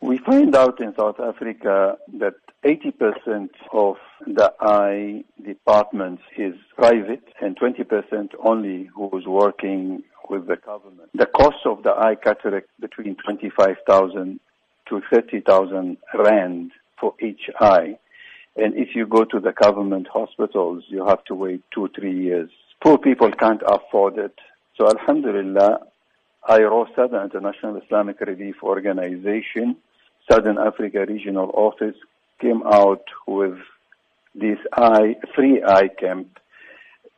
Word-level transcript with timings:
We 0.00 0.18
find 0.18 0.54
out 0.54 0.80
in 0.80 0.94
South 0.94 1.18
Africa 1.20 1.96
that 2.18 2.34
80% 2.64 3.48
of 3.72 3.96
the 4.26 4.52
eye 4.60 5.24
departments 5.44 6.22
is 6.36 6.54
private 6.76 7.24
and 7.40 7.58
20% 7.58 8.34
only 8.44 8.84
who 8.94 9.18
is 9.18 9.26
working 9.26 10.02
with 10.28 10.46
the 10.46 10.56
government. 10.56 11.10
The 11.14 11.26
cost 11.26 11.64
of 11.64 11.82
the 11.82 11.92
eye 11.92 12.16
cataract 12.16 12.68
between 12.80 13.16
25,000 13.16 14.40
to 14.88 15.02
30,000 15.12 15.96
rand 16.14 16.72
for 17.00 17.14
each 17.20 17.50
eye. 17.60 17.98
And 18.56 18.74
if 18.74 18.94
you 18.94 19.06
go 19.06 19.24
to 19.24 19.40
the 19.40 19.52
government 19.52 20.08
hospitals, 20.12 20.84
you 20.88 21.06
have 21.06 21.24
to 21.24 21.34
wait 21.34 21.62
two, 21.72 21.88
three 21.94 22.22
years. 22.22 22.50
Poor 22.82 22.98
people 22.98 23.30
can't 23.32 23.62
afford 23.66 24.18
it. 24.18 24.34
So 24.76 24.88
Alhamdulillah, 24.88 25.80
IROSA, 26.48 27.10
the 27.10 27.22
International 27.22 27.80
Islamic 27.82 28.20
Relief 28.20 28.56
Organization, 28.62 29.76
Southern 30.30 30.58
Africa 30.58 31.04
Regional 31.06 31.50
Office, 31.54 31.96
came 32.40 32.62
out 32.66 33.04
with 33.26 33.58
this 34.34 34.58
eye, 34.72 35.16
free 35.34 35.62
eye 35.66 35.88
camp 35.88 36.38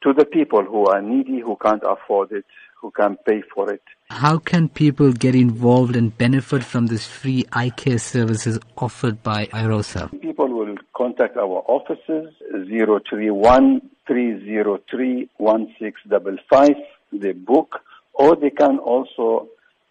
to 0.03 0.13
the 0.13 0.25
people 0.25 0.63
who 0.63 0.87
are 0.87 1.03
needy, 1.03 1.41
who 1.41 1.57
can't 1.57 1.83
afford 1.85 2.31
it, 2.33 2.45
who 2.81 2.93
can't 2.93 3.23
pay 3.25 3.43
for 3.53 3.73
it. 3.73 3.83
How 4.11 4.39
can 4.39 4.69
people 4.69 5.13
get 5.13 5.35
involved 5.35 5.97
and 5.97 6.17
benefit 6.17 6.63
from 6.65 6.87
this 6.87 7.07
free 7.07 7.45
eye 7.53 7.71
care 7.71 7.99
services 7.99 8.59
offered 8.77 9.23
by 9.23 9.47
IROSA? 9.47 10.21
People 10.21 10.49
will 10.49 10.77
contact 10.97 11.37
our 11.37 11.63
offices 11.67 12.33
031 12.53 13.81
303 14.07 15.29
1655, 15.37 16.71
they 17.13 17.33
book, 17.33 17.81
or 18.15 18.37
they 18.37 18.51
can 18.51 18.79
also 18.79 19.49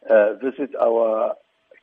uh, 0.10 0.34
visit 0.36 0.74
our 0.82 1.36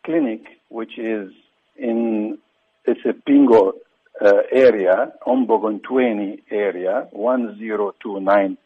clinic, 0.04 0.42
which 0.68 0.98
is 0.98 1.30
in 1.76 2.38
it's 2.86 3.00
a 3.06 3.14
Pingo 3.28 3.72
uh, 4.20 4.42
area, 4.52 5.12
Umbogintwini 5.27 6.42
area, 6.50 7.08
1029 7.12 8.58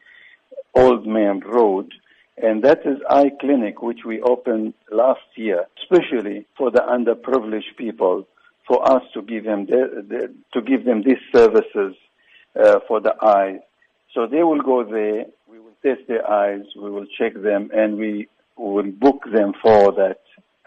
Old 0.74 1.06
Man 1.06 1.40
Road. 1.40 1.92
And 2.40 2.62
that 2.62 2.80
is 2.84 2.98
eye 3.08 3.30
clinic, 3.40 3.82
which 3.82 4.00
we 4.04 4.20
opened 4.20 4.74
last 4.92 5.20
year, 5.36 5.66
especially 5.82 6.46
for 6.56 6.70
the 6.70 6.80
underprivileged 6.80 7.76
people, 7.76 8.26
for 8.66 8.88
us 8.90 9.02
to 9.14 9.22
give 9.22 9.44
them 9.44 9.66
the, 9.66 10.04
the, 10.08 10.34
to 10.52 10.60
give 10.60 10.84
them 10.84 11.02
these 11.02 11.22
services 11.34 11.96
uh, 12.60 12.80
for 12.86 13.00
the 13.00 13.14
eyes. 13.24 13.60
So 14.14 14.26
they 14.26 14.42
will 14.42 14.62
go 14.62 14.84
there, 14.84 15.26
we 15.48 15.58
will 15.58 15.76
test 15.82 16.06
their 16.06 16.28
eyes, 16.30 16.62
we 16.76 16.90
will 16.90 17.06
check 17.18 17.34
them, 17.34 17.70
and 17.72 17.96
we 17.96 18.28
will 18.56 18.90
book 18.90 19.24
them 19.32 19.52
for 19.60 19.92
that 19.92 20.20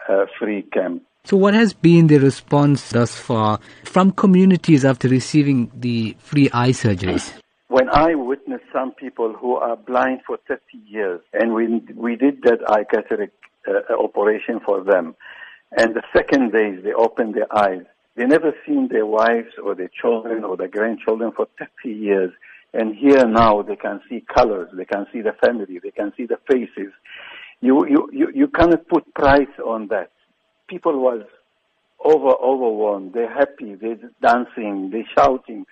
uh, 0.08 0.26
free 0.38 0.62
camp. 0.62 1.02
So, 1.24 1.36
what 1.36 1.54
has 1.54 1.72
been 1.72 2.08
the 2.08 2.18
response 2.18 2.90
thus 2.90 3.14
far 3.14 3.60
from 3.84 4.10
communities 4.10 4.84
after 4.84 5.08
receiving 5.08 5.70
the 5.74 6.16
free 6.18 6.50
eye 6.52 6.70
surgeries? 6.70 7.32
When 7.68 7.88
I 7.88 8.16
witnessed 8.16 8.64
some 8.72 8.92
people 8.92 9.32
who 9.32 9.54
are 9.54 9.76
blind 9.76 10.22
for 10.26 10.38
30 10.48 10.60
years, 10.86 11.20
and 11.32 11.54
we 11.54 11.80
we 11.94 12.16
did 12.16 12.42
that 12.42 12.58
eye 12.68 12.84
cataract 12.84 13.34
uh, 13.68 13.94
operation 14.02 14.60
for 14.64 14.82
them, 14.82 15.14
and 15.76 15.94
the 15.94 16.02
second 16.14 16.52
day 16.52 16.74
they 16.82 16.92
opened 16.92 17.34
their 17.34 17.50
eyes, 17.56 17.84
they 18.16 18.26
never 18.26 18.52
seen 18.66 18.88
their 18.88 19.06
wives 19.06 19.54
or 19.62 19.74
their 19.74 19.90
children 20.00 20.44
or 20.44 20.56
their 20.56 20.68
grandchildren 20.68 21.32
for 21.34 21.46
30 21.58 21.94
years, 21.94 22.32
and 22.74 22.94
here 22.94 23.26
now 23.26 23.62
they 23.62 23.76
can 23.76 24.00
see 24.08 24.24
colors, 24.34 24.68
they 24.76 24.84
can 24.84 25.06
see 25.12 25.22
the 25.22 25.34
family, 25.44 25.78
they 25.82 25.92
can 25.92 26.12
see 26.16 26.26
the 26.26 26.38
faces. 26.48 26.92
You 27.62 27.86
you 27.86 28.08
you, 28.12 28.28
you 28.34 28.48
cannot 28.48 28.88
put 28.88 29.14
price 29.14 29.56
on 29.64 29.86
that 29.88 30.10
people 30.68 30.98
was 30.98 31.22
over 32.04 32.34
overwhelmed. 32.50 33.12
They're 33.14 33.32
happy. 33.32 33.76
They're 33.76 34.00
dancing. 34.20 34.90
They're 34.90 35.08
shouting. 35.16 35.64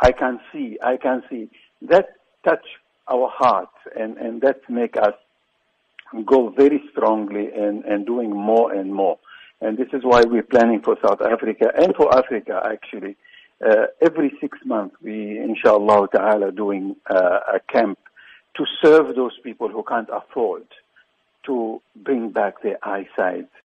I 0.00 0.12
can 0.12 0.40
see. 0.52 0.78
I 0.82 0.98
can 0.98 1.22
see. 1.30 1.48
That 1.80 2.06
touch 2.44 2.66
our 3.08 3.30
hearts 3.32 3.78
and 3.98 4.18
and 4.18 4.42
that 4.42 4.60
make 4.68 4.98
us 4.98 5.14
go 6.26 6.50
very 6.50 6.82
strongly 6.90 7.50
and 7.50 7.82
and 7.86 8.04
doing 8.04 8.30
more 8.30 8.70
and 8.70 8.92
more. 8.92 9.18
And 9.62 9.78
this 9.78 9.88
is 9.94 10.02
why 10.04 10.20
we're 10.26 10.42
planning 10.42 10.82
for 10.82 10.98
South 11.02 11.22
Africa 11.22 11.72
and 11.74 11.96
for 11.96 12.14
Africa 12.14 12.60
actually. 12.62 13.16
Uh, 13.64 13.86
every 14.00 14.32
six 14.40 14.58
months, 14.64 14.96
we, 15.00 15.38
inshallah 15.38 16.08
ta'ala, 16.12 16.50
doing 16.50 16.96
uh, 17.08 17.38
a 17.54 17.60
camp 17.72 17.96
to 18.56 18.64
serve 18.82 19.14
those 19.14 19.38
people 19.44 19.68
who 19.68 19.84
can't 19.84 20.08
afford 20.12 20.64
to 21.46 21.82
bring 21.96 22.30
back 22.30 22.62
their 22.62 22.78
eyesight 22.82 23.48